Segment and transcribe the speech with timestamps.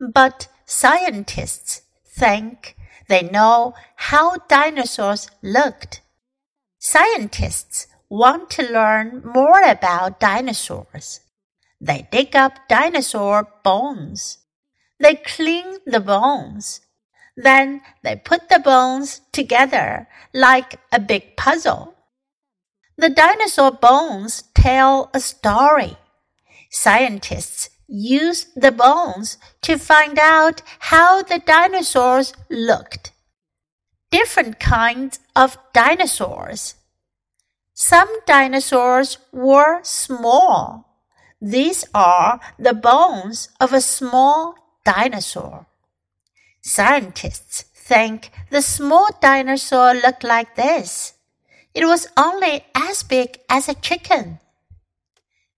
[0.00, 1.82] But scientists
[2.17, 2.75] think
[3.07, 6.01] they know how dinosaurs looked.
[6.79, 11.21] Scientists want to learn more about dinosaurs.
[11.79, 14.39] They dig up dinosaur bones.
[14.99, 16.81] They clean the bones.
[17.35, 21.93] Then they put the bones together like a big puzzle.
[22.97, 25.97] The dinosaur bones tell a story.
[26.71, 33.11] Scientists use the bones to find out how the dinosaurs looked.
[34.11, 36.75] Different kinds of dinosaurs.
[37.73, 41.01] Some dinosaurs were small.
[41.41, 45.67] These are the bones of a small dinosaur.
[46.61, 51.13] Scientists think the small dinosaur looked like this.
[51.73, 54.39] It was only as big as a chicken.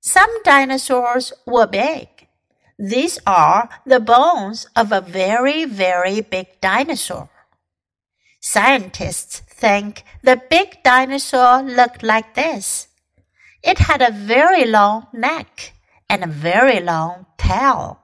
[0.01, 2.18] Some dinosaurs were big.
[2.79, 7.29] These are the bones of a very, very big dinosaur.
[8.39, 12.87] Scientists think the big dinosaur looked like this.
[13.61, 15.73] It had a very long neck
[16.09, 17.99] and a very long tail.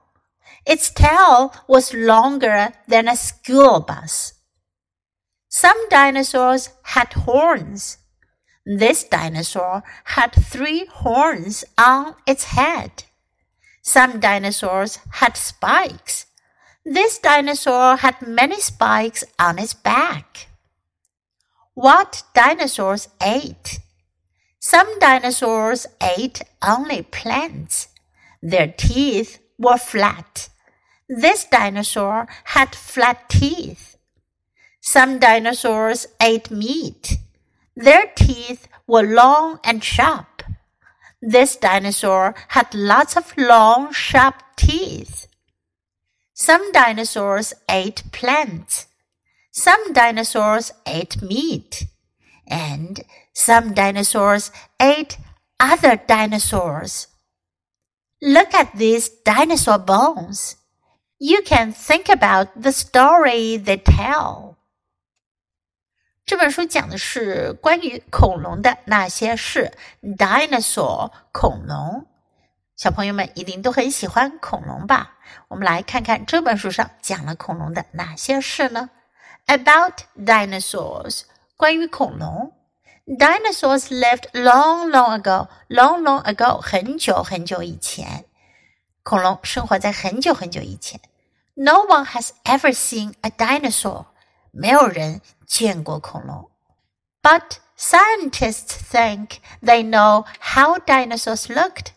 [0.66, 4.34] Its tail was longer than a school bus.
[5.48, 7.96] Some dinosaurs had horns.
[8.66, 13.04] This dinosaur had three horns on its head.
[13.86, 16.26] Some dinosaurs had spikes.
[16.84, 20.48] This dinosaur had many spikes on its back.
[21.74, 23.78] What dinosaurs ate?
[24.58, 27.86] Some dinosaurs ate only plants.
[28.42, 30.48] Their teeth were flat.
[31.08, 32.26] This dinosaur
[32.56, 33.96] had flat teeth.
[34.80, 37.18] Some dinosaurs ate meat.
[37.76, 40.35] Their teeth were long and sharp.
[41.28, 45.26] This dinosaur had lots of long, sharp teeth.
[46.34, 48.86] Some dinosaurs ate plants.
[49.50, 51.86] Some dinosaurs ate meat.
[52.46, 53.00] And
[53.32, 55.18] some dinosaurs ate
[55.58, 57.08] other dinosaurs.
[58.22, 60.54] Look at these dinosaur bones.
[61.18, 64.45] You can think about the story they tell.
[66.26, 69.70] 这本书讲的是关于恐龙的那些事
[70.02, 72.04] ，dinosaur 恐龙。
[72.74, 75.18] 小朋友们一定都很喜欢恐龙吧？
[75.46, 78.90] 我们来看看这本书上讲了恐龙的哪些事呢
[79.46, 81.22] ？About dinosaurs，
[81.56, 82.52] 关于恐龙。
[83.06, 85.46] Dinosaurs lived long, long ago.
[85.68, 88.24] Long, long ago，很久很久以前，
[89.04, 91.00] 恐龙生活在很久很久以前。
[91.54, 94.06] No one has ever seen a dinosaur.
[94.50, 96.49] 没有人见过恐龙。
[97.21, 101.87] But scientists think they know how dinosaurs looked。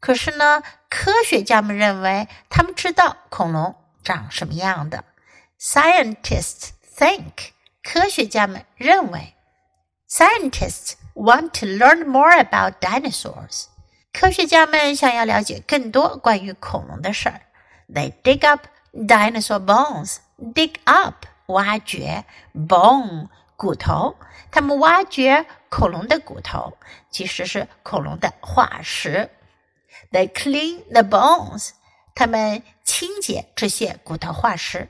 [0.00, 5.04] 可是呢，科学家们认为他们知道恐龙长什么样的。
[5.60, 7.50] Scientists think，
[7.82, 9.34] 科学家们认为。
[10.08, 13.66] Scientists want to learn more about dinosaurs。
[14.12, 17.40] 科学家们想要了解更多关于恐龙的事儿。
[17.88, 20.16] They dig up dinosaur bones.
[20.38, 22.24] Dig up 挖掘
[22.54, 24.16] bone 骨头，
[24.50, 26.76] 他们挖掘恐龙的骨头，
[27.10, 29.30] 其实是恐龙的化石。
[30.10, 31.70] They clean the bones，
[32.14, 34.88] 他们清洁这些骨头化石。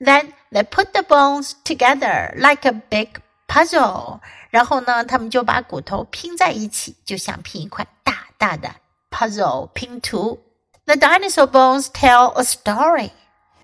[0.00, 4.20] Then they put the bones together like a big puzzle，
[4.50, 8.74] 然后呢，他们就把骨头拼在一起，就像拼一块大大的
[9.10, 10.42] puzzle 拼图。
[10.86, 13.10] The dinosaur bones tell a story，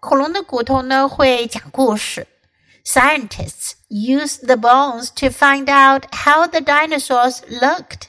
[0.01, 2.27] 恐龙的骨头呢会讲故事。
[2.85, 8.09] Scientists used the bones to find out how the dinosaurs looked.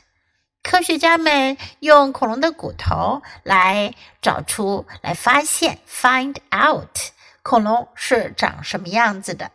[0.64, 6.98] 科学家们用恐龙的骨头来找出、来发现 （find out）
[7.44, 9.52] 恐龙是长什么样子的。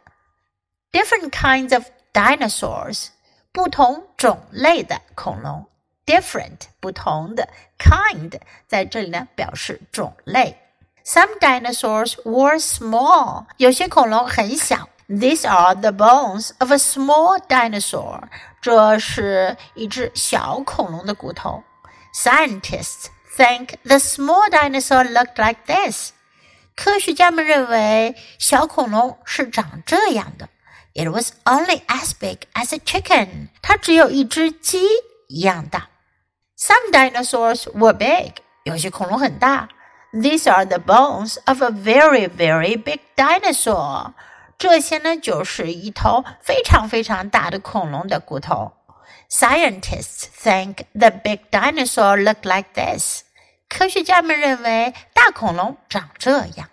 [0.93, 3.09] Different kinds of dinosaurs，
[3.53, 5.67] 不同种类的恐龙。
[6.05, 7.49] Different，不同的
[7.79, 10.59] kind，在这里呢表示种类。
[11.05, 14.89] Some dinosaurs were small，有些恐龙很小。
[15.11, 18.23] these are the bones of a small dinosaur.
[18.61, 21.63] 这是一只小恐龙的骨头。
[22.13, 23.07] Scientists
[23.37, 26.11] think the small dinosaur looked like this.
[26.75, 30.49] 科学家们认为小恐龙是长这样的。
[30.95, 33.49] It was only as big as a chicken。
[33.63, 34.81] 它只有一只鸡
[35.29, 35.89] 一样大。
[36.59, 38.37] Some dinosaurs were big。
[38.65, 39.69] 有些恐龙很大。
[40.13, 44.13] These are the bones of a very, very big dinosaur。
[44.61, 48.73] 这些呢，就是一头非常非常大的恐龙的骨头。
[49.29, 53.23] Scientists think the big dinosaur looked like this.
[53.69, 56.71] 科学家们认为大恐龙长这样。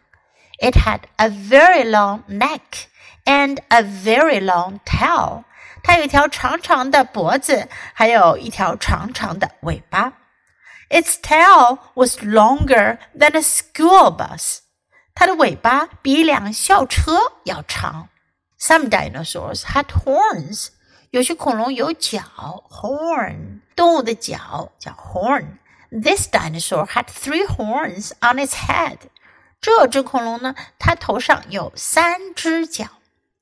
[0.59, 2.85] It had a very long neck
[3.25, 5.43] and a very long tail.
[5.83, 10.13] 它有一条长长的脖子，还有一条长长的尾巴。
[10.89, 14.59] Its tail was longer than a school bus.
[15.17, 18.09] 它的尾巴比一辆校车要长。
[18.59, 20.69] Some dinosaurs had horns.
[21.11, 22.21] 有些恐龙有角，
[22.69, 28.97] horn，动物的角叫 horn。This dinosaur had three horns on its head。
[29.61, 32.85] 这只恐龙呢，它头上有三只角。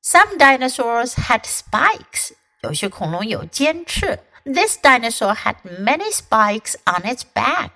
[0.03, 2.33] Some dinosaurs had spikes。
[2.61, 4.19] 有些恐龙有尖刺。
[4.43, 7.69] This dinosaur had many spikes on its back。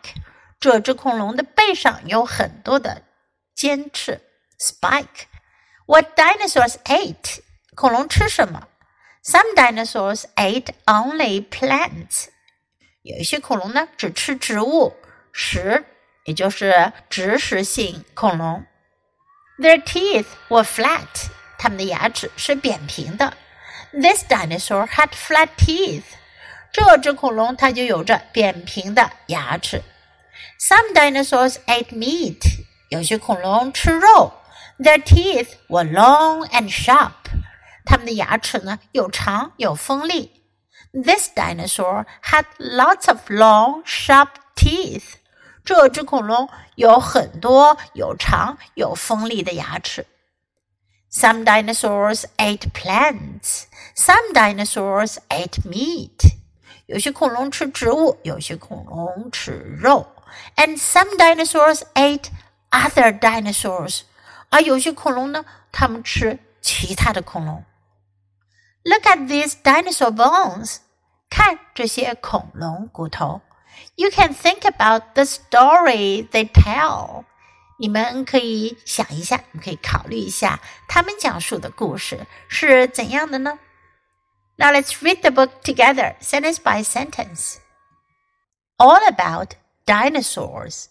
[0.59, 3.03] 这只恐龙的背上有很多的
[3.59, 4.21] 尖刺。
[4.59, 7.39] Spike。What dinosaurs ate？
[7.75, 8.67] 恐龙吃什么？
[9.23, 12.27] Some dinosaurs ate only plants。
[13.01, 14.95] 有一些恐龙呢，只吃植物
[15.31, 15.85] 食，
[16.23, 18.65] 也就是植食性恐龙。
[19.59, 23.35] Their teeth were flat，它们的牙齿是扁平的。
[23.91, 26.03] This dinosaur had flat teeth，
[26.73, 29.83] 这只恐龙它就有着扁平的牙齿。
[30.59, 32.58] Some dinosaurs ate meat，
[32.89, 34.33] 有些恐龙吃肉。
[34.77, 37.11] Their teeth were long and sharp，
[37.85, 40.43] 它们的牙齿呢又长又锋利。
[40.91, 45.15] This dinosaur had lots of long, sharp teeth.
[45.63, 50.05] 这只恐龙有很多有长有锋利的牙齿。
[51.11, 53.63] Some dinosaurs ate plants.
[53.95, 56.35] Some dinosaurs ate meat.
[56.85, 60.07] 有些恐龙吃植物，有些恐龙吃肉。
[60.57, 62.25] And some dinosaurs ate
[62.71, 64.01] other dinosaurs.
[64.49, 67.63] 而有些恐龙呢，它们吃其他的恐龙。
[68.83, 70.77] Look at these dinosaur bones.
[71.29, 73.41] 看这些恐龙骨头。
[73.95, 77.25] You can think about the story they tell.
[77.77, 83.59] 你们可以想一下，你可以考虑一下，他们讲述的故事是怎样的呢？
[84.57, 87.57] Now let's read the book together, sentence by sentence.
[88.77, 89.55] All about
[89.85, 90.85] dinosaurs.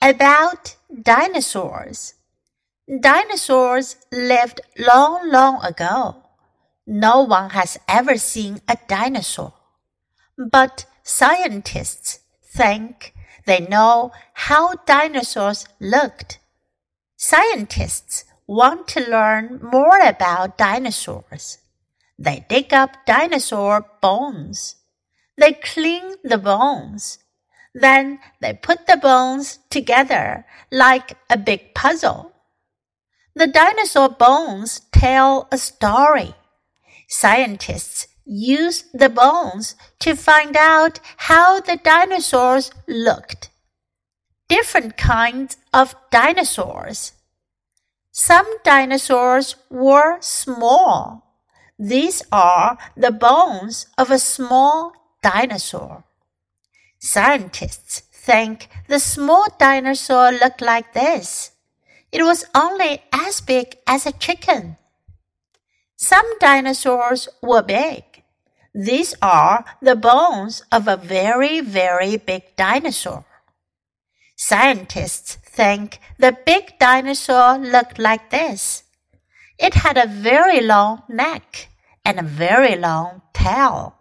[0.00, 2.14] About dinosaurs.
[2.88, 6.22] Dinosaurs lived long, long ago.
[6.86, 9.54] No one has ever seen a dinosaur.
[10.38, 13.12] But scientists think
[13.44, 16.38] they know how dinosaurs looked.
[17.16, 21.58] Scientists want to learn more about dinosaurs.
[22.16, 24.76] They dig up dinosaur bones.
[25.36, 27.18] They clean the bones.
[27.80, 32.32] Then they put the bones together like a big puzzle.
[33.36, 36.34] The dinosaur bones tell a story.
[37.06, 40.98] Scientists use the bones to find out
[41.28, 43.50] how the dinosaurs looked.
[44.48, 47.12] Different kinds of dinosaurs.
[48.10, 51.22] Some dinosaurs were small.
[51.78, 54.92] These are the bones of a small
[55.22, 56.07] dinosaur.
[56.98, 61.52] Scientists think the small dinosaur looked like this.
[62.10, 64.76] It was only as big as a chicken.
[65.96, 68.04] Some dinosaurs were big.
[68.74, 73.24] These are the bones of a very, very big dinosaur.
[74.36, 78.84] Scientists think the big dinosaur looked like this.
[79.58, 81.68] It had a very long neck
[82.04, 83.97] and a very long tail.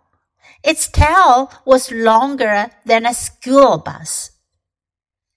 [0.67, 4.31] Its tail was longer than a school bus.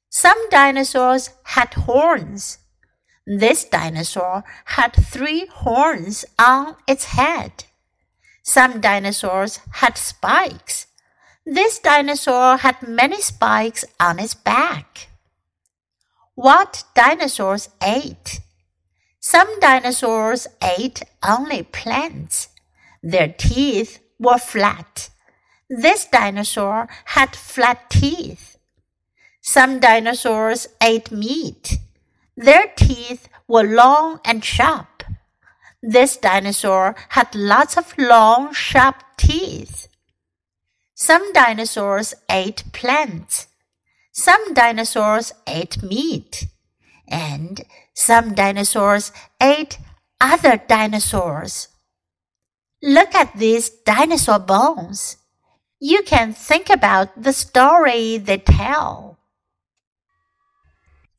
[0.08, 2.58] Some dinosaurs had horns.
[3.25, 7.62] This dinosaur had three horns on its head.
[8.42, 10.88] Some dinosaurs had spikes.
[11.46, 15.10] This dinosaur had many spikes on its back.
[16.34, 18.40] What dinosaurs ate?
[19.20, 22.49] Some dinosaurs ate only plants.
[23.00, 25.08] Their teeth were flat.
[25.70, 28.58] This dinosaur had flat teeth.
[29.40, 31.78] Some dinosaurs ate meat.
[32.36, 35.04] Their teeth were long and sharp.
[35.82, 39.88] This dinosaur had lots of long, sharp teeth.
[40.94, 43.46] Some dinosaurs ate plants.
[44.12, 46.48] Some dinosaurs ate meat.
[47.08, 47.62] and
[47.94, 49.78] some dinosaurs ate
[50.20, 51.68] other dinosaurs.
[52.82, 55.16] Look at these dinosaur bones.
[55.79, 59.15] You can think about the story they tell.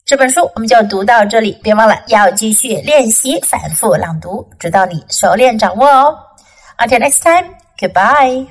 [0.05, 6.19] 这本书我们就读到这里，别忘了要继续练习反复朗读，直到你熟练掌握哦。
[6.79, 8.47] Until next time, goodbye.